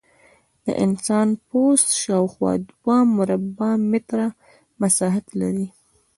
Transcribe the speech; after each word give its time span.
د 0.65 0.67
انسان 0.85 1.27
پوست 1.47 1.89
شاوخوا 2.03 2.53
دوه 2.69 2.97
مربع 3.17 3.71
متره 3.91 4.27
مساحت 4.81 5.25
لري. 5.39 5.67